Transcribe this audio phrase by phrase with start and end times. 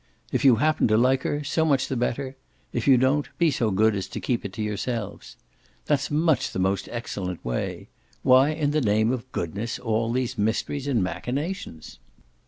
[0.31, 2.35] If you happen to like her so much the better;
[2.73, 5.35] if you don't be so good as to keep it to yourselves.'
[5.85, 7.87] That's much the most excellent way.
[8.23, 11.99] Why in the name of goodness all these mysteries and machinations?"